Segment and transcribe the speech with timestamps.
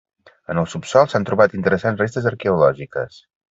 [0.53, 3.23] En el subsòl s'han trobat interessants restes arqueològiques.